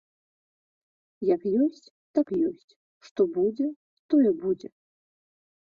[1.35, 1.85] Як ёсць,
[2.19, 2.71] так ёсць,
[3.09, 3.67] што будзе,
[4.15, 4.67] тое будзе.